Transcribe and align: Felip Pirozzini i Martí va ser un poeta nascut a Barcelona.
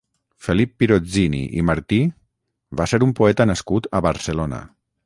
Felip 0.45 0.71
Pirozzini 0.83 1.43
i 1.61 1.65
Martí 1.71 2.01
va 2.81 2.89
ser 2.95 3.03
un 3.11 3.17
poeta 3.21 3.49
nascut 3.53 3.93
a 4.01 4.05
Barcelona. 4.09 4.67